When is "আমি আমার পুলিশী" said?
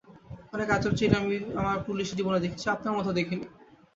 1.21-2.13